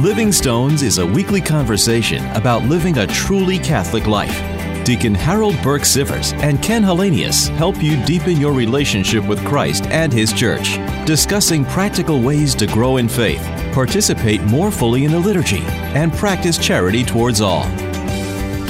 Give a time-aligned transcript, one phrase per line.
[0.00, 4.42] Living Stones is a weekly conversation about living a truly Catholic life.
[4.84, 10.12] Deacon Harold Burke Sivers and Ken Hallenius help you deepen your relationship with Christ and
[10.12, 13.40] His church, discussing practical ways to grow in faith,
[13.72, 15.62] participate more fully in the liturgy,
[15.94, 17.62] and practice charity towards all.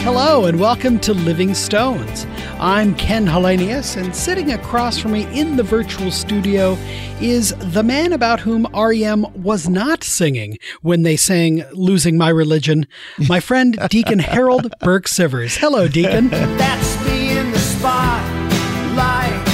[0.04, 2.26] Hello, and welcome to Living Stones.
[2.60, 6.78] I'm Ken Hallenius, and sitting across from me in the virtual studio
[7.20, 12.86] is the man about whom REM was not singing when they sang Losing My Religion,
[13.28, 15.56] my friend Deacon Harold Burke Sivers.
[15.58, 16.28] Hello, Deacon.
[16.28, 19.46] That's me in the spotlight,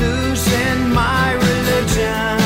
[0.00, 2.38] losing my religion.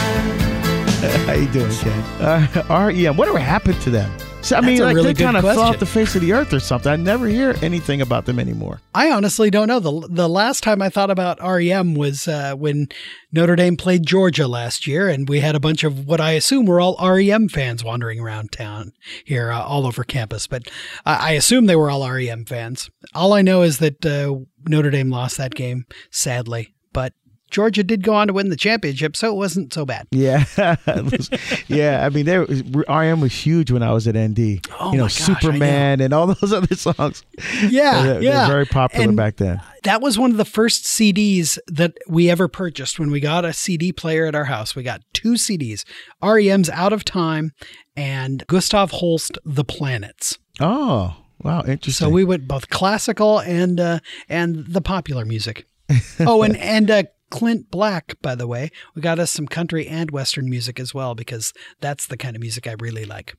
[1.27, 2.01] How you doing, Ken?
[2.21, 4.11] Uh, REM, whatever happened to them?
[4.43, 6.33] So, I That's mean, like really they kind of fell off the face of the
[6.33, 6.91] earth or something.
[6.91, 8.81] I never hear anything about them anymore.
[8.93, 9.79] I honestly don't know.
[9.79, 12.89] The, the last time I thought about REM was uh, when
[13.31, 16.67] Notre Dame played Georgia last year, and we had a bunch of what I assume
[16.67, 18.93] were all REM fans wandering around town
[19.25, 20.49] here, uh, all over campus.
[20.49, 20.65] But
[21.07, 22.91] I, I assume they were all REM fans.
[23.15, 26.75] All I know is that uh, Notre Dame lost that game, sadly.
[26.93, 27.13] But
[27.53, 30.09] Georgia did go on to win the championship, so it wasn't so bad.
[30.11, 30.45] Yeah,
[30.87, 31.31] was-
[31.69, 32.05] yeah.
[32.05, 34.67] I mean, they, REM was huge when I was at ND.
[34.81, 35.35] Oh you know, my gosh, know.
[35.35, 37.25] Superman and all those other songs.
[37.69, 38.47] Yeah, They're- they're yeah.
[38.49, 39.61] very popular And back then.
[39.85, 43.53] That was one of the first CDs that we ever purchased when we got a
[43.53, 44.75] CD player at our house.
[44.75, 45.85] We got two CDs
[46.23, 47.53] REM's Out of Time
[47.97, 50.39] and Gustav Holst, The Planets.
[50.61, 52.07] Oh, wow, interesting.
[52.07, 55.67] So we went both classical and uh, and the popular music.
[56.21, 60.11] oh, and and uh, Clint Black, by the way, we got us some country and
[60.11, 63.35] western music as well because that's the kind of music I really like.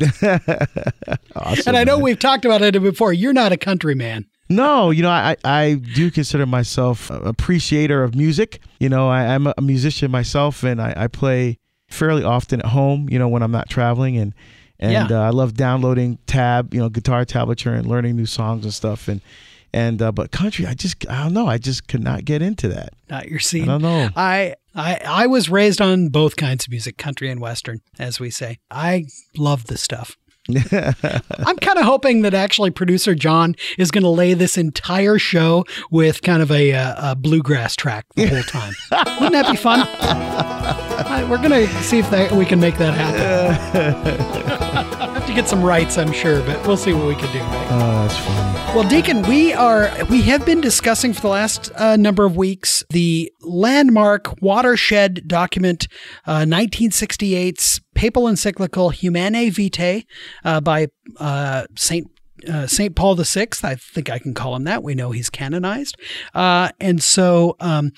[1.36, 2.02] Awesome, And I know man.
[2.04, 3.12] we've talked about it before.
[3.12, 4.24] You're not a country man.
[4.48, 8.60] No, you know, I, I do consider myself an appreciator of music.
[8.80, 13.08] You know, I, I'm a musician myself and I, I play fairly often at home,
[13.10, 14.16] you know, when I'm not traveling.
[14.16, 14.34] And,
[14.78, 15.18] and Yeah.
[15.20, 19.08] uh, I love downloading tab, you know, guitar tablature and learning new songs and stuff.
[19.08, 19.20] And,
[19.72, 21.46] and, uh, but country, I just, I don't know.
[21.46, 22.94] I just could not get into that.
[23.10, 23.64] Not your scene.
[23.64, 24.08] I don't know.
[24.16, 28.30] I, I I was raised on both kinds of music, country and western, as we
[28.30, 28.58] say.
[28.70, 29.06] I
[29.36, 30.16] love the stuff.
[30.48, 35.64] I'm kind of hoping that actually producer John is going to lay this entire show
[35.90, 38.72] with kind of a, uh, a bluegrass track the whole time.
[39.20, 39.80] Wouldn't that be fun?
[39.80, 44.92] I- we're going to see if that, we can make that happen.
[45.36, 47.40] get some rights, I'm sure, but we'll see what we can do.
[47.42, 48.74] Oh, that's funny.
[48.74, 52.82] Well, Deacon, we are we have been discussing for the last uh, number of weeks
[52.88, 55.88] the landmark watershed document,
[56.26, 60.04] uh, 1968's papal encyclical Humanae Vitae
[60.42, 60.88] uh, by
[61.18, 62.10] uh, Saint.
[62.48, 63.64] Uh, Saint Paul the Sixth.
[63.64, 64.82] I think I can call him that.
[64.82, 65.96] We know he's canonized,
[66.34, 67.92] uh, and so um,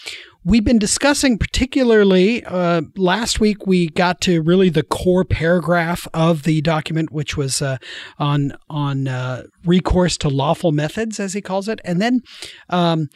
[0.44, 3.66] we've been discussing particularly uh, last week.
[3.66, 7.78] We got to really the core paragraph of the document, which was uh,
[8.19, 12.20] on on uh, recourse to lawful methods, as he calls it, and then.
[12.69, 13.09] Um,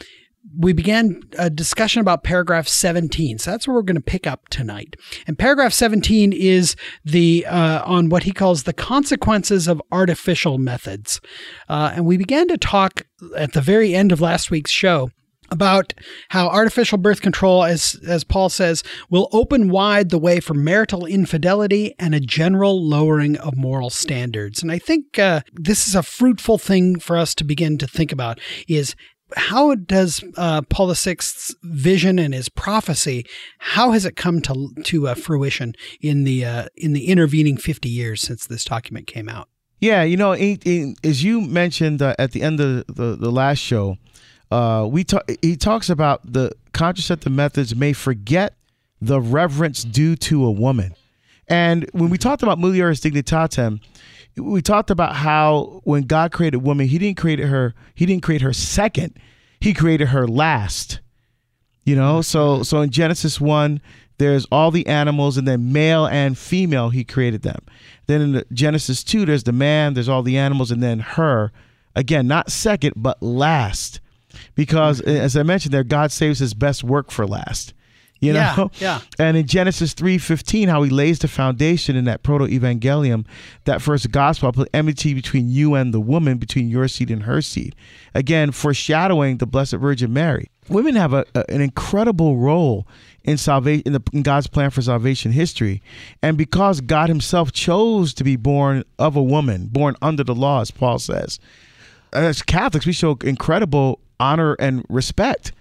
[0.58, 3.38] we began a discussion about paragraph 17.
[3.38, 4.96] So that's where we're going to pick up tonight.
[5.26, 11.20] And paragraph 17 is the uh, on what he calls the consequences of artificial methods.
[11.68, 15.10] Uh, and we began to talk at the very end of last week's show
[15.52, 15.92] about
[16.30, 21.04] how artificial birth control, as as Paul says, will open wide the way for marital
[21.04, 24.62] infidelity and a general lowering of moral standards.
[24.62, 28.10] And I think uh, this is a fruitful thing for us to begin to think
[28.10, 28.96] about: is
[29.36, 33.26] how does uh, Paul VI's vision and his prophecy
[33.58, 37.88] how has it come to to uh, fruition in the uh, in the intervening fifty
[37.88, 39.48] years since this document came out?
[39.80, 43.98] Yeah, you know, as you mentioned uh, at the end of the, the last show,
[44.52, 48.54] uh, we ta- he talks about the contraceptive methods may forget
[49.00, 50.94] the reverence due to a woman.
[51.48, 53.80] And when we talked about mulieris dignitatem,
[54.36, 58.42] we talked about how when God created woman, he didn't create her, he didn't create
[58.42, 59.18] her second,
[59.60, 61.00] he created her last.
[61.84, 63.80] You know, so so in Genesis 1,
[64.18, 67.64] there's all the animals and then male and female he created them.
[68.06, 71.50] Then in Genesis 2, there's the man, there's all the animals and then her.
[71.94, 74.00] Again, not second, but last.
[74.54, 77.74] Because as I mentioned there, God saves his best work for last.
[78.22, 78.70] You know?
[78.78, 79.00] yeah.
[79.18, 83.26] And in Genesis 3:15, how he lays the foundation in that proto-evangelium,
[83.64, 87.24] that first gospel, I'll put enmity between you and the woman, between your seed and
[87.24, 87.74] her seed.
[88.14, 90.48] Again, foreshadowing the Blessed Virgin Mary.
[90.68, 92.86] Women have a, a- an incredible role
[93.24, 95.82] in salvation in, the, in God's plan for salvation history.
[96.22, 100.60] And because God himself chose to be born of a woman, born under the law,
[100.60, 101.40] as Paul says,
[102.12, 105.52] as Catholics, we show incredible honor and respect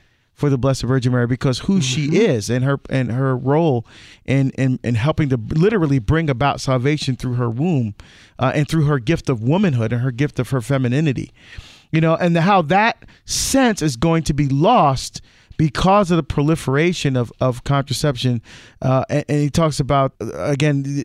[0.42, 3.86] for the Blessed Virgin Mary because who she is and her and her role
[4.26, 7.94] in in, in helping to literally bring about salvation through her womb
[8.40, 11.32] uh, and through her gift of womanhood and her gift of her femininity,
[11.92, 15.22] you know, and how that sense is going to be lost
[15.58, 18.42] because of the proliferation of, of contraception.
[18.82, 21.04] Uh, and, and he talks about, uh, again,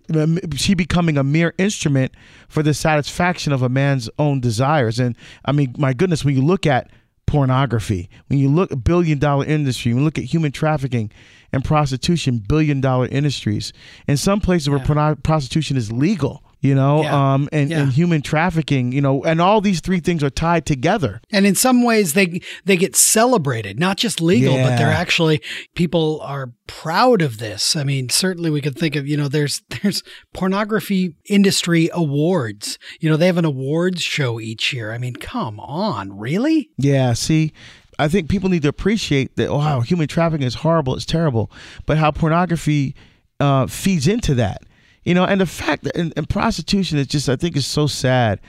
[0.54, 2.10] she becoming a mere instrument
[2.48, 4.98] for the satisfaction of a man's own desires.
[4.98, 6.88] And I mean, my goodness, when you look at
[7.26, 11.10] pornography, when you look at billion dollar industry, when you look at human trafficking
[11.52, 13.72] and prostitution, billion dollar industries,
[14.06, 17.34] in some places where prostitution is legal, you know, Yeah.
[17.34, 17.82] um, and, Yeah.
[17.82, 21.20] and human trafficking, you know, and all these three things are tied together.
[21.32, 25.40] And in some ways, they they get celebrated, not just legal, but they're actually
[25.74, 27.76] people are proud of this.
[27.76, 30.02] I mean, certainly we could think of you know there's there's
[30.34, 32.78] pornography industry awards.
[33.00, 34.92] You know, they have an awards show each year.
[34.92, 36.70] I mean, come on, really?
[36.78, 37.52] Yeah, see,
[37.98, 39.50] I think people need to appreciate that.
[39.52, 40.94] Wow, human trafficking is horrible.
[40.94, 41.50] It's terrible,
[41.86, 42.94] but how pornography
[43.40, 44.62] uh, feeds into that,
[45.06, 47.86] you know, and the fact that and, and prostitution is just, I think, is so
[47.86, 48.40] sad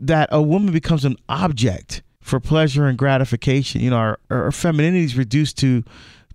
[0.00, 3.80] that a woman becomes an object for pleasure and gratification.
[3.80, 5.82] You know, our, our femininity is reduced to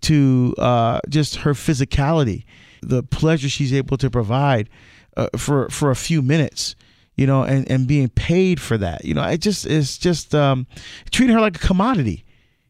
[0.02, 2.46] to uh, just her physicality,
[2.82, 4.70] the pleasure she's able to provide
[5.16, 6.76] uh, for for a few minutes
[7.16, 9.04] you know, and, and being paid for that.
[9.04, 10.66] You know, it just it's just um,
[11.12, 12.24] treating her like a commodity,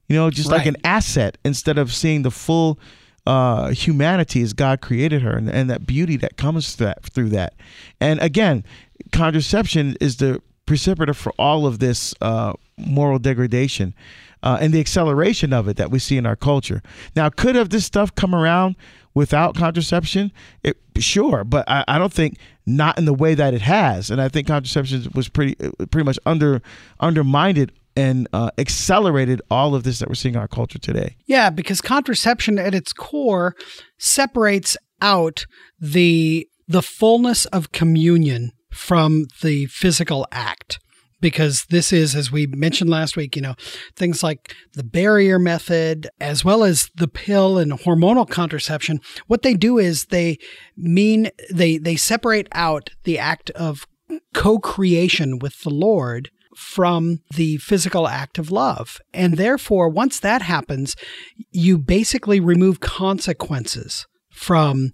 [0.08, 2.80] you know, just like an asset instead of seeing the full
[3.26, 7.30] uh, humanity as God created her and, and that beauty that comes through that, through
[7.30, 7.54] that.
[8.00, 8.64] And again,
[9.12, 13.94] contraception is the precipitator for all of this uh, moral degradation.
[14.42, 16.82] Uh, and the acceleration of it that we see in our culture.
[17.14, 18.78] Now, could have this stuff come around
[19.14, 20.32] without contraception?
[20.64, 24.10] It, sure, but I, I don't think not in the way that it has.
[24.10, 25.56] And I think contraception was pretty
[25.92, 26.62] pretty much under
[27.02, 27.58] undermined
[27.96, 31.16] and uh, accelerated all of this that we're seeing in our culture today.
[31.26, 33.56] Yeah, because contraception at its core
[33.98, 35.46] separates out
[35.80, 40.80] the the fullness of communion from the physical act.
[41.22, 43.56] Because this is, as we mentioned last week, you know,
[43.94, 49.02] things like the barrier method, as well as the pill and hormonal contraception.
[49.28, 50.38] What they do is they
[50.78, 53.86] mean they they separate out the act of
[54.34, 59.00] co-creation with the Lord from the physical act of love.
[59.14, 60.96] And therefore, once that happens,
[61.52, 64.92] you basically remove consequences from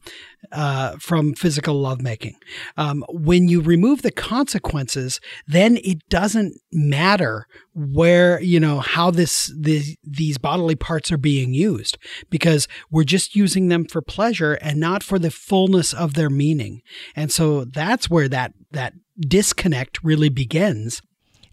[0.52, 2.36] uh, from physical lovemaking.
[2.78, 9.54] Um, when you remove the consequences, then it doesn't matter where you know how this
[9.60, 11.98] the, these bodily parts are being used
[12.30, 16.82] because we're just using them for pleasure and not for the fullness of their meaning.
[17.16, 21.02] And so that's where that that disconnect really begins.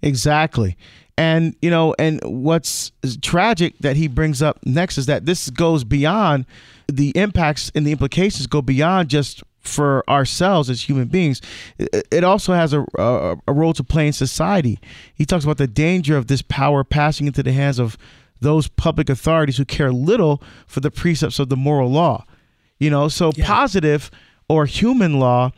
[0.03, 0.77] Exactly.
[1.17, 2.91] And you know, and what's
[3.21, 6.47] tragic that he brings up next is that this goes beyond
[6.89, 11.41] the impacts and the implications go beyond just for ourselves as human beings.
[11.79, 14.81] It also has a, a a role to play in society.
[15.15, 17.97] He talks about the danger of this power passing into the hands of
[18.41, 22.25] those public authorities who care little for the precepts of the moral law.
[22.81, 24.11] You know, so positive
[24.49, 25.53] or human law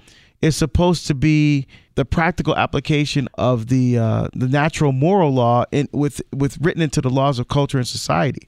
[0.44, 5.88] is supposed to be the practical application of the uh, the natural moral law in,
[5.92, 8.46] with with written into the laws of culture and society.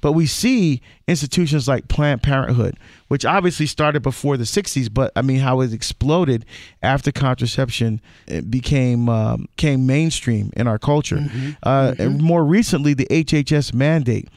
[0.00, 2.78] But we see institutions like Planned Parenthood,
[3.08, 6.44] which obviously started before the '60s, but I mean how it exploded
[6.82, 11.20] after contraception it became um, came mainstream in our culture.
[11.62, 14.28] Uh, And more recently, the HHS mandate.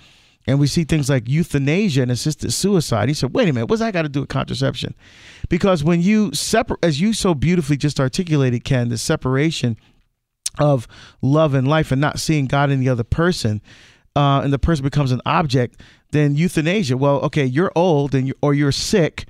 [0.48, 3.08] And we see things like euthanasia and assisted suicide.
[3.08, 4.94] He said, wait a minute, what's that got to do with contraception?
[5.50, 9.76] Because when you separate, as you so beautifully just articulated, Ken, the separation
[10.60, 10.88] of
[11.22, 13.62] love and life and not seeing God in the other person,
[14.16, 16.96] uh, and the person becomes an object, then euthanasia.
[16.96, 19.26] Well, okay, you're old and you or you're sick,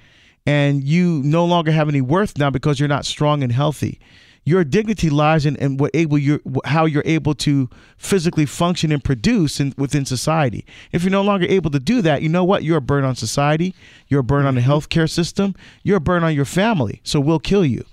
[0.45, 4.00] and you no longer have any worth now because you're not strong and healthy.
[4.47, 9.03] Your dignity lies in, in what able you how you're able to physically function and
[9.03, 10.65] produce in, within society.
[10.91, 12.63] If you're no longer able to do that, you know what?
[12.63, 13.73] You're a burden on society.
[14.07, 15.55] You're a burden on the healthcare system.
[15.83, 17.01] You're a burden on your family.
[17.03, 17.83] So we'll kill you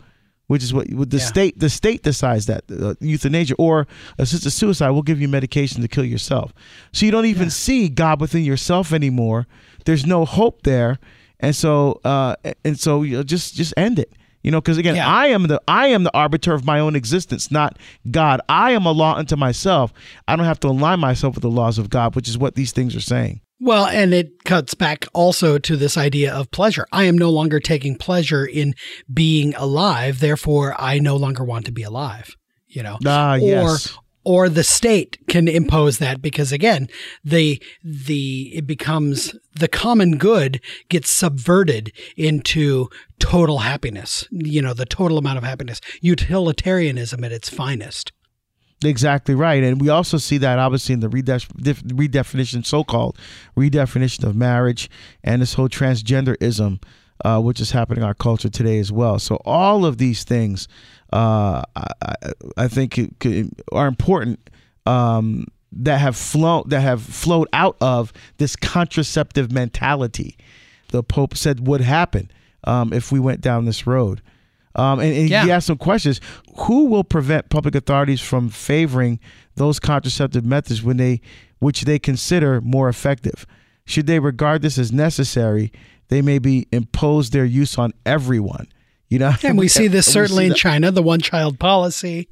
[0.52, 1.24] which is what the Yeah.
[1.24, 3.86] state the state decides that uh, euthanasia or
[4.18, 6.52] assisted suicide will give you medication to kill yourself.
[6.92, 9.46] So you don't even see God within yourself anymore.
[9.86, 10.98] There's no hope there,
[11.40, 14.12] and so uh, and so you know, just just end it.
[14.42, 15.08] You know, because again, Yeah.
[15.08, 17.78] I am the I am the arbiter of my own existence, not
[18.10, 18.40] God.
[18.48, 19.92] I am a law unto myself.
[20.26, 22.72] I don't have to align myself with the laws of God, which is what these
[22.72, 23.40] things are saying.
[23.60, 26.84] Well, and it cuts back also to this idea of pleasure.
[26.90, 28.74] I am no longer taking pleasure in
[29.12, 32.34] being alive, therefore I no longer want to be alive.
[32.66, 33.96] You know, Ah, or yes.
[34.24, 36.88] Or the state can impose that because again
[37.24, 42.88] the the it becomes the common good gets subverted into
[43.18, 48.12] total happiness you know the total amount of happiness utilitarianism at its finest
[48.84, 49.62] Exactly right.
[49.62, 51.46] And we also see that obviously in the redef-
[51.84, 53.18] redefinition, so called
[53.56, 54.90] redefinition of marriage
[55.22, 56.82] and this whole transgenderism,
[57.24, 59.18] uh, which is happening in our culture today as well.
[59.18, 60.66] So, all of these things,
[61.12, 62.14] uh, I,
[62.56, 64.38] I, think, it, are important.
[64.86, 70.36] Um, that have flown that have flowed out of this contraceptive mentality,
[70.88, 72.30] the Pope said would happen
[72.64, 74.20] um, if we went down this road.
[74.74, 75.44] Um, and, and Yeah.
[75.44, 76.20] he asked some questions.
[76.66, 79.18] Who will prevent public authorities from favoring
[79.56, 81.20] those contraceptive methods when they,
[81.58, 83.46] which they consider more effective?
[83.84, 85.72] Should they regard this as necessary,
[86.08, 88.68] they may be impose their use on everyone.
[89.12, 92.28] You know, and we see this certainly see in china the one child policy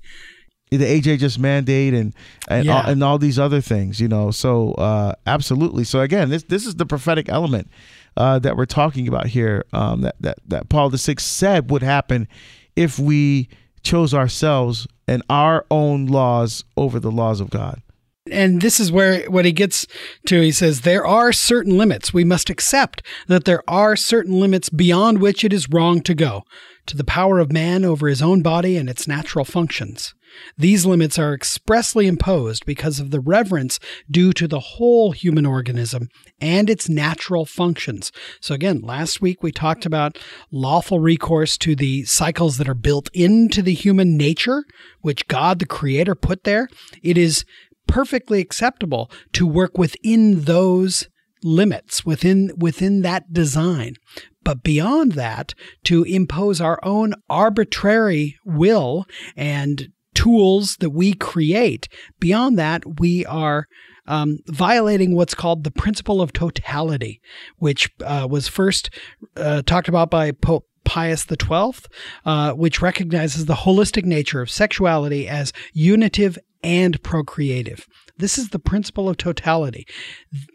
[0.70, 2.14] the HHS mandate and
[2.48, 2.82] and, Yeah.
[2.82, 4.30] all, and all these other things, you know.
[4.30, 5.84] So uh, absolutely.
[5.84, 7.68] So again, this this is the prophetic element
[8.16, 9.64] uh, that we're talking about here.
[9.72, 12.28] Um, that that that Paul the Sixth said would happen
[12.76, 13.48] if we
[13.82, 17.82] chose ourselves and our own laws over the laws of God.
[18.30, 19.86] And this is where what he gets
[20.26, 24.68] to he says there are certain limits we must accept that there are certain limits
[24.68, 26.42] beyond which it is wrong to go
[26.86, 30.14] to the power of man over his own body and its natural functions
[30.56, 33.78] these limits are expressly imposed because of the reverence
[34.10, 36.08] due to the whole human organism
[36.40, 38.12] and its natural functions.
[38.40, 40.18] So, again, last week we talked about
[40.50, 44.64] lawful recourse to the cycles that are built into the human nature,
[45.00, 46.68] which God the Creator put there.
[47.02, 47.44] It is
[47.90, 51.08] perfectly acceptable to work within those
[51.42, 53.94] limits within within that design.
[54.42, 55.54] But beyond that
[55.84, 59.06] to impose our own arbitrary will
[59.36, 63.66] and tools that we create beyond that we are
[64.06, 67.20] um, violating what's called the principle of totality
[67.58, 68.90] which uh, was first
[69.36, 71.84] uh, talked about by pope Pius XII,
[72.24, 77.86] uh, which recognizes the holistic nature of sexuality as unitive and procreative.
[78.18, 79.86] This is the principle of totality.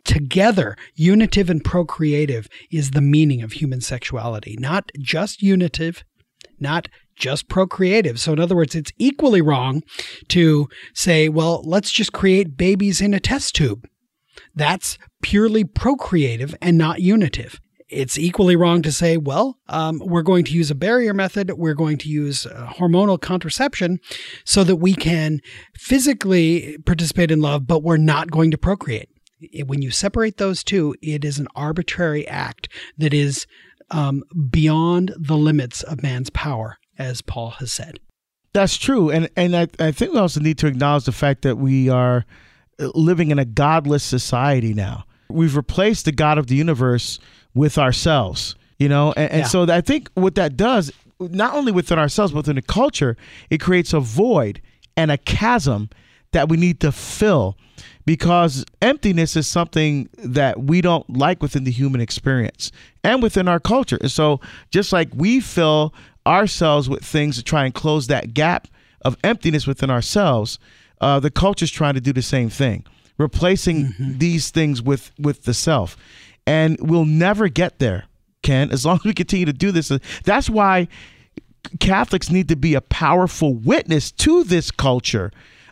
[0.03, 6.03] Together, unitive and procreative is the meaning of human sexuality, not just unitive,
[6.59, 8.19] not just procreative.
[8.19, 9.83] So, in other words, it's equally wrong
[10.29, 13.88] to say, well, let's just create babies in a test tube.
[14.53, 17.59] That's purely procreative and not unitive.
[17.88, 21.75] It's equally wrong to say, well, um, we're going to use a barrier method, we're
[21.75, 24.00] going to use uh, hormonal contraception
[24.44, 25.39] so that we can
[25.77, 29.10] physically participate in love, but we're not going to procreate.
[29.65, 33.46] When you separate those two, it is an arbitrary act that is
[33.92, 38.00] um, beyond the limits of man's power, as Paul has said.
[38.54, 41.58] That's true, and and I, I think we also need to acknowledge the fact that
[41.58, 42.25] we are
[42.80, 45.04] uh, living in a godless society now.
[45.29, 47.20] We've replaced the God of the universe
[47.53, 49.48] with ourselves, you know, and, and Yeah.
[49.48, 53.15] so I think what that does, not only within ourselves but within the culture,
[53.50, 54.62] it creates a void
[54.98, 55.89] and a chasm
[56.32, 57.58] that we need to fill
[58.05, 62.72] because emptiness is something that we don't like within the human experience
[63.03, 63.98] and within our culture.
[64.01, 65.94] And so, just like we fill
[66.27, 68.67] ourselves with things to try and close that gap
[69.01, 70.60] of emptiness within ourselves,
[71.01, 72.86] uh, the is trying to do the same thing,
[73.17, 75.98] replacing these things with with the self,
[76.45, 78.05] and we'll never get there,
[78.43, 78.72] Ken.
[78.72, 79.91] As long as we continue to do this,
[80.24, 80.88] that's why
[81.79, 85.31] Catholics need to be a powerful witness to this culture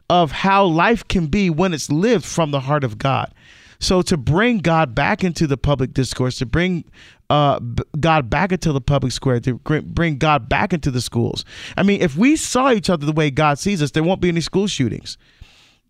[0.09, 3.33] of how life can be when it's lived from the heart of God.
[3.79, 6.85] So to bring God back into the public discourse, to bring
[7.29, 7.59] uh,
[7.99, 11.43] God back into the public square, to bring God back into the schools.
[11.75, 14.29] I mean, if we saw each other the way God sees us, there won't be
[14.29, 15.17] any school shootings.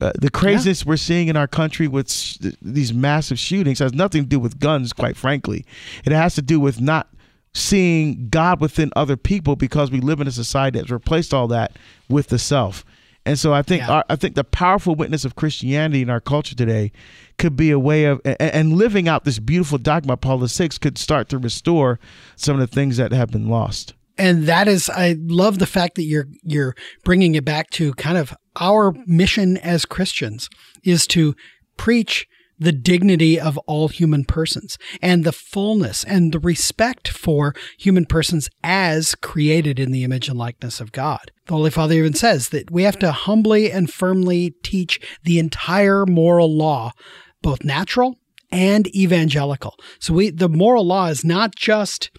[0.01, 4.23] Uh, the craziness we're seeing in our country with sh- these massive shootings has nothing
[4.23, 5.65] to do with guns, quite frankly.
[6.03, 7.07] It has to do with not
[7.53, 11.77] seeing God within other people because we live in a society that's replaced all that
[12.09, 12.83] with the self.
[13.25, 13.91] And so I think Yeah.
[13.91, 16.91] our, I think the powerful witness of Christianity in our culture today
[17.37, 20.97] could be a way of and, and living out this beautiful dogma Paul VI could
[20.97, 21.99] start to restore
[22.35, 23.93] some of the things that have been lost.
[24.17, 28.15] and that is i love the fact that you're you're bringing it back to kind
[28.17, 30.49] of our mission as christians
[30.83, 31.35] is to
[31.77, 32.27] preach
[32.59, 38.49] the dignity of all human persons and the fullness and the respect for human persons
[38.63, 41.31] as created in the image and likeness of God.
[41.47, 46.05] The Holy Father even says that we have to humbly and firmly teach the entire
[46.05, 46.93] moral law,
[47.41, 48.17] both natural
[48.51, 49.75] and evangelical.
[49.99, 52.11] So we the moral law is not just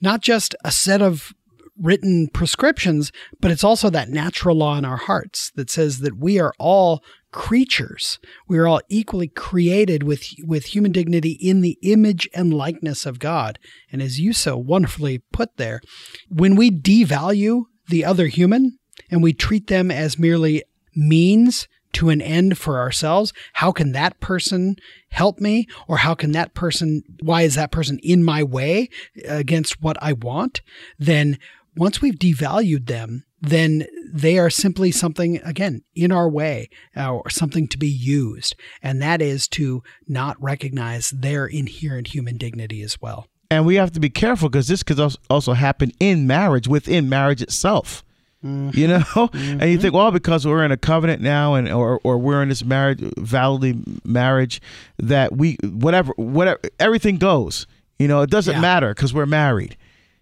[0.00, 1.32] not just a set of
[1.80, 6.38] written prescriptions, but it's also that natural law in our hearts that says that we
[6.38, 7.02] are all
[7.32, 8.18] creatures.
[8.48, 13.18] We are all equally created with with human dignity in the image and likeness of
[13.18, 13.58] God.
[13.92, 15.80] And as you so wonderfully put there,
[16.28, 18.78] when we devalue the other human
[19.10, 20.62] and we treat them as merely
[20.94, 24.76] means to an end for ourselves, how can that person
[25.10, 25.66] help me?
[25.88, 28.90] Or how can that person, why is that person in my way
[29.24, 30.60] against what I want?
[30.98, 31.38] Then
[31.76, 37.28] once we've devalued them, then they are simply something, again, in our way uh, or
[37.30, 38.56] something to be used.
[38.82, 43.26] And that is to not recognize their inherent human dignity as well.
[43.50, 44.98] And we have to be careful because this could
[45.30, 48.02] also happen in marriage, within marriage itself.
[48.44, 48.78] Mm-hmm.
[48.78, 49.36] You know, mm-hmm.
[49.60, 52.48] and you think, well, because we're in a covenant now, and or or we're in
[52.48, 54.60] this marriage, validly marriage,
[54.98, 57.66] that we whatever whatever everything goes.
[57.98, 58.60] You know, it doesn't yeah.
[58.60, 59.76] matter because we're married.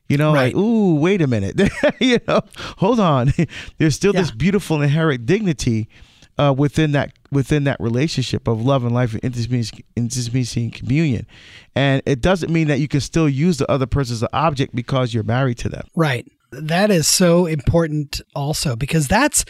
[0.08, 0.54] You know, right.
[0.54, 1.60] like, ooh, wait a minute.
[2.00, 2.42] you know,
[2.78, 3.32] hold on.
[3.78, 4.20] There's still yeah.
[4.20, 5.88] this beautiful inherent dignity
[6.36, 11.26] uh, within that within that relationship of love and life and intimacy, intimacy and communion.
[11.74, 14.74] And it doesn't mean that you can still use the other person as an object
[14.74, 15.86] because you're married to them.
[15.94, 16.26] Right
[16.60, 19.44] that is so important also because that's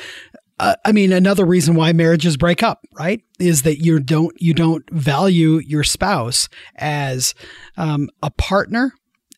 [0.60, 4.54] uh, I mean, another reason why marriages break up, right, is that you don't you
[4.54, 7.34] don't value your spouse as
[7.76, 8.92] um, a partner,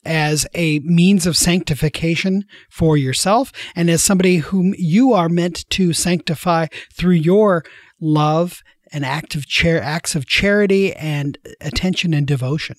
[0.06, 5.92] as a means of sanctification for yourself, and as somebody whom you are meant to
[5.92, 7.64] sanctify through your
[8.00, 12.76] love and act of acts of charity and attention and devotion.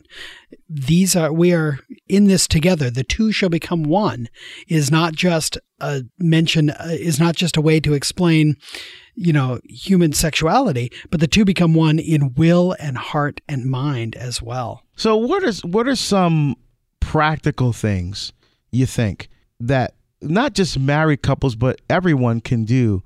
[0.70, 2.90] These are we are in this together.
[2.90, 4.30] The two shall become one
[4.68, 8.56] is not just a mention uh, is not just a way to explain
[9.16, 14.16] you know human sexuality, but the two become one in will and heart and mind
[14.16, 14.84] as well.
[14.96, 16.56] So what is what are some
[17.08, 18.34] practical things
[18.70, 19.30] you think
[19.62, 23.02] that not just married couples but everyone can do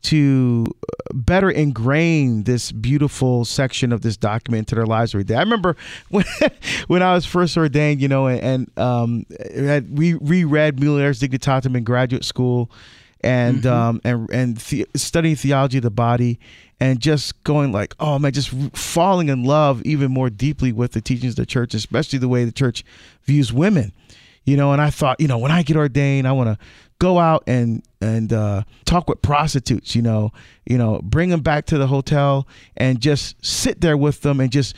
[0.00, 0.64] to
[1.12, 5.34] better ingrain this beautiful section of this document into their lives every day.
[5.34, 5.76] I remember
[6.08, 6.24] when
[6.86, 9.26] when I was first ordained, you know, and, and um,
[9.92, 12.70] we reread Mulieris Dignitatem in graduate school,
[13.22, 13.68] and mm-hmm.
[13.68, 16.38] um, and and the, studying theology of the body,
[16.80, 21.00] and just going like, oh man, just falling in love even more deeply with the
[21.00, 22.84] teachings of the church, especially the way the church
[23.24, 23.92] views women
[24.44, 26.66] you know and i thought you know when i get ordained i want to
[26.98, 29.94] go out and and uh, talk with prostitutes.
[29.94, 30.32] You know,
[30.66, 34.50] you know, bring them back to the hotel and just sit there with them and
[34.50, 34.74] just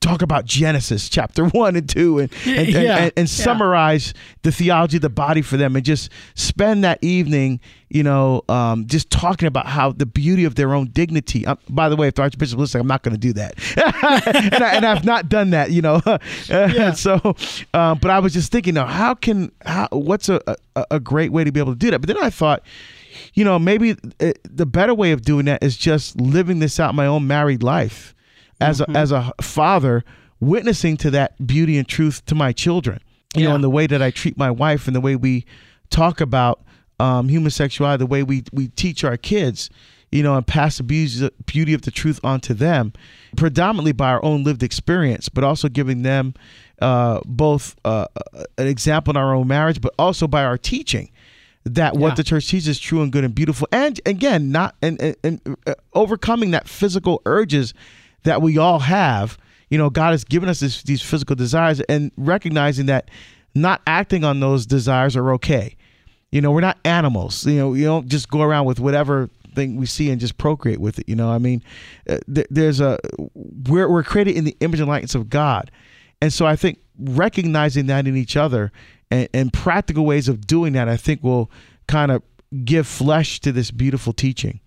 [0.00, 4.22] talk about Genesis chapter one and two and and, yeah, and, and, and summarize yeah.
[4.42, 7.60] the theology of the body for them and just spend that evening,
[7.92, 11.46] you know, um, just talking about how the beauty of their own dignity.
[11.46, 13.54] Uh, by the way, if the Archbishop listening, I'm not going to do that,
[14.54, 16.00] and, I, have not done that, you know.
[16.48, 16.92] yeah.
[16.92, 17.36] so,
[17.74, 20.40] um, but I was just thinking, now, how can how what's a,
[20.74, 22.00] a, a great way to be able to do that?
[22.00, 22.62] But then I thought
[23.34, 26.94] you know, maybe it, the better way of doing that is just living this out
[26.94, 28.14] my own married life
[28.60, 28.94] as mm-hmm.
[28.94, 30.04] a, as a father
[30.40, 33.00] witnessing to that beauty and truth to my children
[33.34, 33.48] you yeah.
[33.48, 35.44] know in the way that i treat my wife and the way we
[35.88, 36.64] talk about
[37.00, 39.70] um, human sexuality the way we, we teach our kids
[40.10, 42.92] you know and pass the beauty of the truth onto them
[43.36, 46.34] predominantly by our own lived experience but also giving them
[46.80, 48.06] uh, both uh,
[48.58, 51.10] an example in our own marriage but also by our teaching
[51.64, 52.14] that what yeah.
[52.16, 55.56] the church teaches is true and good and beautiful and again not and, and, and
[55.66, 57.72] uh, overcoming that physical urges
[58.24, 59.38] that we all have.
[59.68, 63.10] You know, God has given us this, these physical desires and recognizing that
[63.54, 65.76] not acting on those desires are okay.
[66.32, 67.46] You know, we're not animals.
[67.46, 70.80] You know, you don't just go around with whatever thing we see and just procreate
[70.80, 71.08] with it.
[71.08, 71.62] You know, I mean,
[72.08, 72.98] uh, th- there's a
[73.34, 75.70] we're we're created in the image and likeness of God,
[76.20, 78.72] and so I think recognizing that in each other
[79.10, 81.50] and, and practical ways of doing that, I think will
[81.86, 82.22] kind of
[82.64, 84.60] give flesh to this beautiful teaching.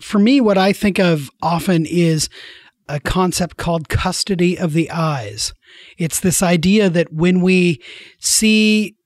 [0.00, 2.28] For me, what I think of often is
[2.88, 5.52] a concept called custody of the eyes.
[5.98, 7.82] It's this idea that when we
[8.18, 8.96] see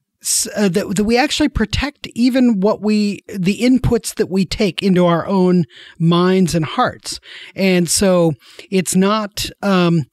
[0.57, 5.07] uh, that, that we actually protect even what we the inputs that we take into
[5.07, 5.65] our own
[5.99, 7.21] minds and hearts.
[7.55, 8.35] And so
[8.71, 10.05] it's not um,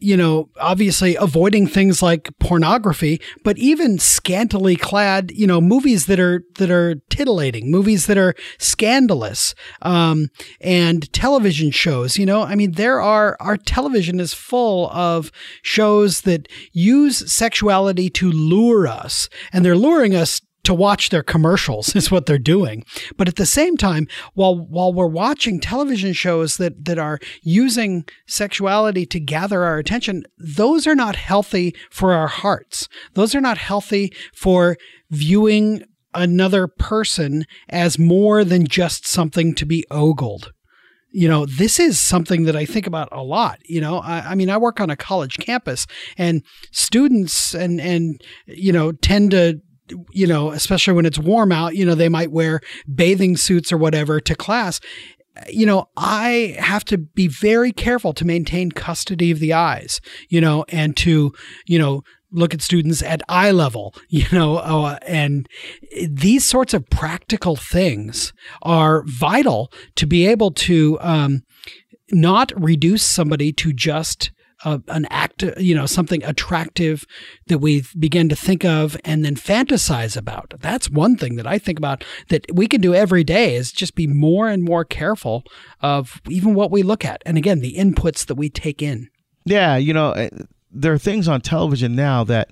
[0.00, 6.18] you know, obviously avoiding things like pornography, but even scantily clad, you know, movies that
[6.18, 10.28] are that are titillating, movies that are scandalous, um,
[10.60, 12.18] and television shows.
[12.18, 15.30] You know, I mean, there are our television is full of
[15.62, 21.96] shows that use sexuality to lure us, and they're luring us to watch their commercials
[21.96, 22.84] is what they're doing.
[23.16, 28.04] But at the same time, while while we're watching television shows that that are using
[28.28, 32.88] sexuality to gather our attention, those are not healthy for our hearts.
[33.14, 34.76] Those are not healthy for
[35.10, 35.82] viewing
[36.14, 40.52] another person as more than just something to be ogled
[41.12, 43.58] you know, this is something that I think about a lot.
[43.64, 48.20] You know, I, I, mean, I work on a college campus, and students and and
[48.46, 49.60] you know tend to.
[50.12, 52.60] You know, especially when it's warm out, you know, they might wear
[52.92, 54.80] bathing suits or whatever to class.
[55.48, 60.40] You know, I have to be very careful to maintain custody of the eyes, you
[60.40, 61.32] know, and to,
[61.66, 65.48] you know, look at students at eye level, you know, uh, and
[66.08, 71.42] these sorts of practical things are vital to be able to um,
[72.10, 74.30] not reduce somebody to just
[74.64, 77.06] uh, an act, you know, something attractive
[77.46, 80.54] that we begin to think of and then fantasize about.
[80.60, 83.94] That's one thing that I think about that we can do every day is just
[83.94, 85.44] be more and more careful
[85.80, 87.22] of even what we look at.
[87.24, 89.08] And again, the inputs that we take in.
[89.44, 90.28] Yeah, you know, eh,
[90.70, 92.50] there are things on television now that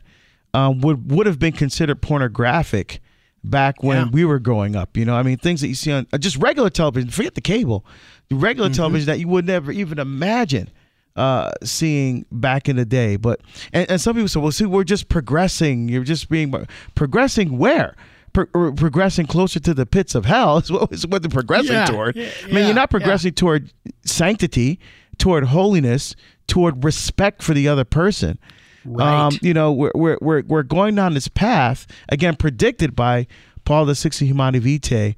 [0.55, 3.01] um, would would have been considered pornographic
[3.44, 4.11] back when yeah.
[4.11, 4.97] we were growing up.
[4.97, 7.11] You know, I mean, things that you see on uh, just regular television.
[7.11, 7.85] Forget the cable,
[8.29, 8.77] the regular mm-hmm.
[8.77, 10.71] television that you would never even imagine
[11.18, 13.16] uh, seeing back in the day.
[13.16, 13.40] But
[13.72, 15.88] and, and some people say, well, see, we're just progressing.
[15.88, 17.96] You're just being progressing where.
[18.35, 21.87] Pro- progressing closer to the pits of hell is what, is what they're progressing yeah,
[21.87, 22.14] toward.
[22.14, 23.72] Yeah, I mean, you're not progressing toward
[24.04, 24.78] sanctity,
[25.16, 26.14] toward holiness,
[26.46, 28.38] toward respect for the other person.
[28.85, 29.26] Right.
[29.26, 33.26] Um, you know, we're, we're, we're, we're going down this path, again, predicted by
[33.64, 35.16] Paul the Sixth Humanae Vitae,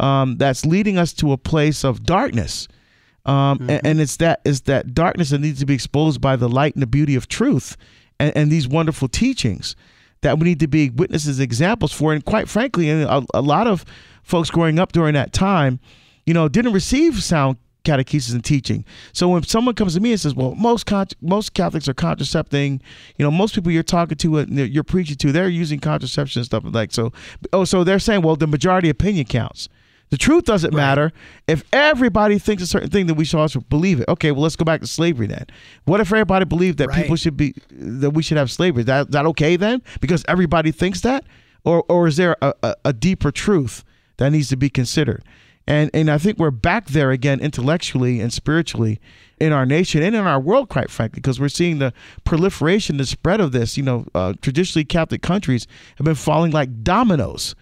[0.00, 2.68] um, that's leading us to a place of darkness.
[3.24, 3.70] Um, mm-hmm.
[3.70, 6.74] and, and, it's that is that darkness that needs to be exposed by the light
[6.74, 7.76] and the beauty of truth
[8.18, 9.76] and, and these wonderful teachings
[10.22, 12.12] that we need to be witnesses, examples for.
[12.12, 13.84] And quite frankly, and a, a lot of
[14.22, 15.78] folks growing up during that time,
[16.26, 18.84] you know, didn't receive sound catechesis and teaching.
[19.12, 22.80] So when someone comes to me and says, "Well, most con- most Catholics are contracepting,"
[23.18, 26.46] you know, most people you're talking to, uh, you're preaching to, they're using contraception and
[26.46, 27.12] stuff like so.
[27.52, 29.68] Oh, so they're saying, "Well, the majority opinion counts."
[30.12, 30.76] The truth doesn't right.
[30.76, 31.10] matter.
[31.48, 34.06] If everybody thinks a certain thing, then we should also believe it.
[34.10, 35.46] Okay, well, let's go back to slavery then.
[35.86, 37.00] What if everybody believed that right.
[37.00, 38.82] people should be that we should have slavery?
[38.82, 39.80] Is that that okay then?
[40.02, 41.24] Because everybody thinks that,
[41.64, 43.84] or or is there a, a, a deeper truth
[44.18, 45.24] that needs to be considered?
[45.66, 49.00] And and I think we're back there again intellectually and spiritually
[49.40, 51.94] in our nation and in our world, quite frankly, because we're seeing the
[52.24, 53.78] proliferation, the spread of this.
[53.78, 57.54] You know, uh, traditionally Catholic countries have been falling like dominoes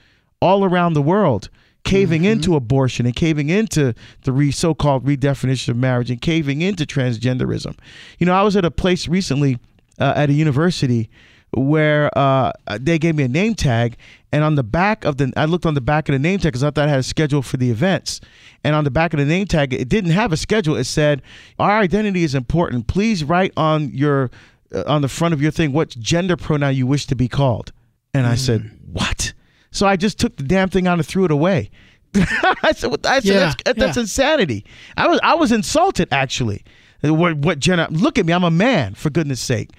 [0.42, 1.48] all around the world
[1.84, 2.32] caving mm-hmm.
[2.32, 7.76] into abortion and caving into the re, so-called redefinition of marriage and caving into transgenderism.
[8.18, 9.58] You know, I was at a place recently
[9.98, 11.10] uh, at a university
[11.52, 13.96] where uh, they gave me a name tag,
[14.30, 16.52] and on the back of the, I looked on the back of the name tag
[16.52, 18.20] because I thought I had a schedule for the events,
[18.62, 20.76] and on the back of the name tag, it didn't have a schedule.
[20.76, 21.22] It said,
[21.58, 22.86] "Our identity is important.
[22.86, 24.30] Please write on your,
[24.72, 27.72] uh, on the front of your thing what gender pronoun you wish to be called."
[28.14, 28.70] And I said, mm.
[28.92, 29.32] "What?"
[29.70, 31.70] So I just took the damn thing out and threw it away.
[32.14, 34.00] I said, I said yeah, that's, that's yeah.
[34.02, 34.64] insanity.
[34.96, 36.64] I was I was insulted actually.
[37.02, 37.86] What what gender?
[37.90, 38.32] Look at me.
[38.32, 38.94] I'm a man.
[38.94, 39.70] For goodness sake,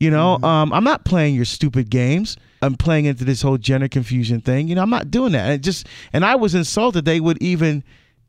[0.00, 0.36] you know.
[0.36, 0.44] Mm-hmm.
[0.44, 2.36] Um, I'm not playing your stupid games.
[2.60, 4.66] I'm playing into this whole gender confusion thing.
[4.66, 5.48] You know, I'm not doing that.
[5.48, 7.04] And just and I was insulted.
[7.04, 7.84] They would even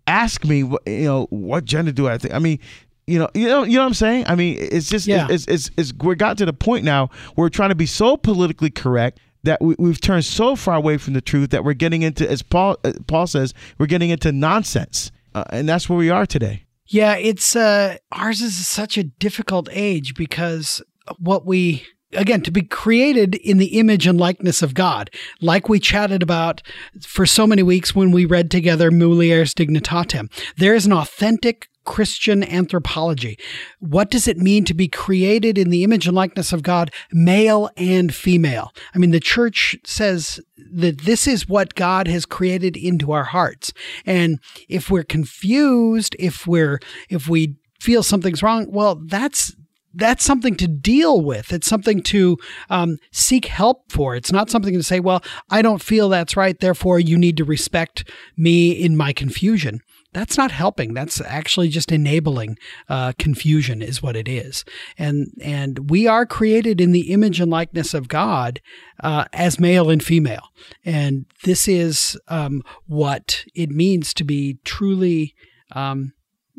[0.05, 2.33] ask me, you know, what gender do I think?
[2.33, 2.59] I mean,
[3.07, 4.25] you know, you know, you know what I'm saying?
[4.27, 5.27] I mean, it's just, yeah.
[5.29, 7.85] it's, it's, it's, it's, we're got to the point now where we're trying to be
[7.85, 11.73] so politically correct that we, have turned so far away from the truth that we're
[11.73, 15.97] getting into, as Paul uh, Paul says, we're getting into nonsense, uh, and that's where
[15.97, 16.65] we are today.
[16.85, 20.81] Yeah, it's uh, ours is such a difficult age because
[21.17, 25.09] what we again to be created in the image and likeness of God,
[25.41, 26.61] like we chatted about
[27.01, 30.29] for so many weeks when we read together Mulieris Dignitatem.
[30.57, 33.39] There is an authentic Christian anthropology.
[33.79, 37.69] What does it mean to be created in the image and likeness of God, male
[37.77, 38.73] and female?
[38.93, 40.39] I mean, the church says
[40.73, 43.71] that this is what God has created into our hearts.
[44.05, 49.55] And if we're confused, if we're, if we feel something's wrong, well, that's
[49.93, 51.51] that's something to deal with.
[51.51, 52.37] It's something to
[52.69, 54.15] um, seek help for.
[54.15, 57.43] It's not something to say, well, I don't feel that's right, therefore you need to
[57.43, 59.79] respect me in my confusion
[60.13, 60.93] that's not helping.
[60.93, 62.57] That's actually just enabling
[62.89, 64.63] uh, confusion, is what it is.
[64.97, 68.61] And and we are created in the image and likeness of God
[69.03, 70.49] uh, as male and female,
[70.85, 75.35] and this is um, what it means to be truly.
[75.73, 76.13] Um,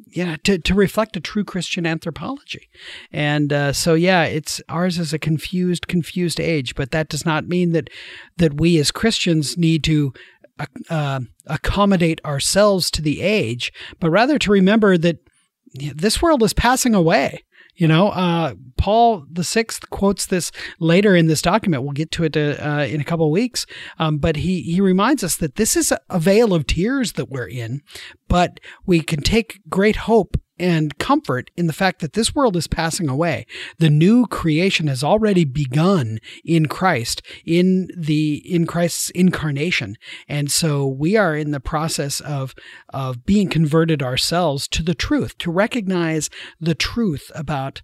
[0.07, 2.69] yeah, to, to reflect a true Christian anthropology.
[3.13, 7.49] And uh, so, yeah, it's ours is a confused, confused age, but that does not
[7.49, 7.91] mean that
[8.37, 10.13] that we as Christians need to
[10.91, 15.19] uh, accommodate ourselves to the age, but rather to remember that
[15.75, 17.45] this world is passing away.
[17.75, 21.85] You know, uh, Paul the Sixth quotes this later in this document.
[21.85, 23.67] We'll get to it uh, in a couple of weeks,
[24.01, 27.47] um, but he he reminds us that this is a, vale of tears that we're
[27.49, 27.83] in,
[28.27, 32.67] but we can take great hope and comfort in the fact that this world is
[32.67, 33.47] passing away.
[33.79, 39.97] The new creation has already begun in Christ, in the in Christ's incarnation.
[40.29, 42.55] And so we are in the process of
[42.91, 47.83] of being converted ourselves to the truth, to recognize the truth about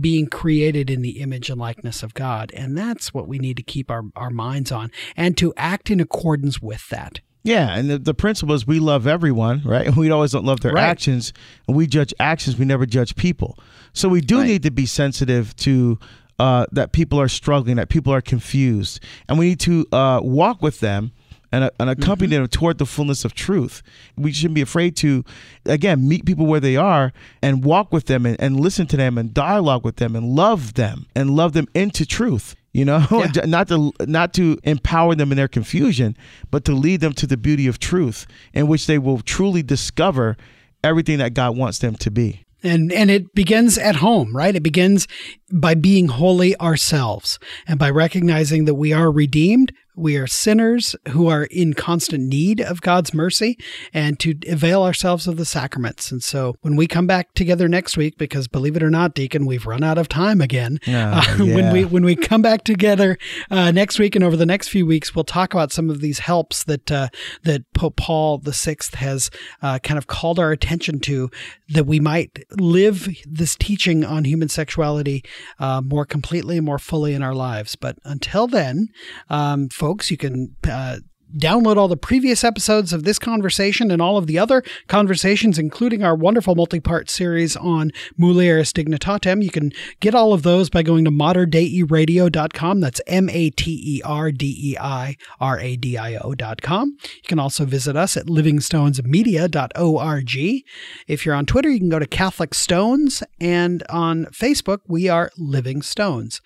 [0.00, 2.50] being created in the image and likeness of God.
[2.54, 6.00] And that's what we need to keep our, our minds on and to act in
[6.00, 7.20] accordance with that.
[7.44, 9.86] Yeah, and the, the principle is we love everyone, right?
[9.86, 10.84] And we always don't love their Right.
[10.84, 11.32] actions,
[11.68, 12.56] and we judge actions.
[12.58, 13.58] We never judge people.
[13.92, 14.46] So we do Right.
[14.46, 15.98] need to be sensitive to
[16.40, 20.60] uh, that people are struggling, that people are confused, and we need to uh, walk
[20.62, 21.12] with them
[21.52, 22.42] and, uh, and accompany Mm-hmm.
[22.42, 23.82] them toward the fullness of truth.
[24.16, 25.22] We shouldn't be afraid to,
[25.64, 29.16] again, meet people where they are and walk with them and, and listen to them
[29.16, 32.56] and dialogue with them and love them and love them into truth.
[32.74, 33.46] You know, Yeah.
[33.46, 36.16] not to not to empower them in their confusion,
[36.50, 40.36] but to lead them to the beauty of truth, in which they will truly discover
[40.82, 42.44] everything that God wants them to be.
[42.64, 44.56] And and it begins at home, right?
[44.56, 45.06] It begins
[45.52, 51.28] by being holy ourselves and by recognizing that we are redeemed, we are sinners who
[51.28, 53.58] are in constant need of God's mercy
[53.92, 56.10] and to avail ourselves of the sacraments.
[56.10, 59.46] And so when we come back together next week because believe it or not, deacon,
[59.46, 60.78] we've run out of time again.
[60.88, 63.18] Ah, Uh, when we when we come back together
[63.50, 66.20] uh, next week and over the next few weeks, we'll talk about some of these
[66.20, 67.08] helps that uh,
[67.42, 69.30] that Pope Paul VI has
[69.62, 71.30] uh, kind of called our attention to,
[71.68, 75.24] that we might live this teaching on human sexuality
[75.58, 77.76] uh, more completely and more fully in our lives.
[77.76, 78.88] But until then,
[79.28, 80.56] um, folks, you can.
[80.66, 80.96] Uh,
[81.36, 86.04] Download all the previous episodes of this conversation and all of the other conversations, including
[86.04, 89.42] our wonderful multi part series on Mulieris Dignitatem.
[89.42, 92.78] You can get all of those by going to materdeiradio.com.
[92.78, 96.96] That's M A T E R D E I R A D I O.com.
[97.02, 100.62] You can also visit us at livingstonesmedia.org.
[101.08, 105.32] If you're on Twitter, you can go to Catholic Stones, and on Facebook, we are
[105.36, 106.40] Living Stones.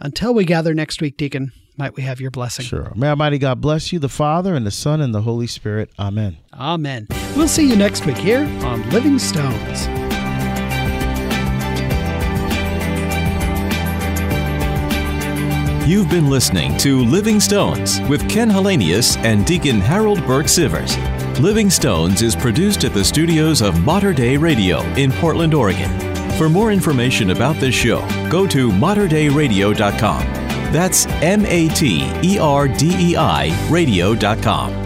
[0.00, 2.64] Until we gather next week, Deacon, might we have your blessing?
[2.64, 2.92] Sure.
[2.94, 5.90] May Almighty God bless you, the Father and the Son and the Holy Spirit.
[5.98, 6.36] Amen.
[6.52, 7.08] Amen.
[7.36, 9.88] We'll see you next week here on Living Stones.
[15.86, 20.96] You've been listening to Living Stones with Ken Hallenius and Deacon Harold Burke Sivers.
[21.40, 25.90] Living Stones is produced at the studios of Mater Dei Radio in Portland, Oregon.
[26.38, 30.43] For more information about this show, go to materdeiradio.com.
[30.74, 34.83] That's M A T E R D E I radio.com.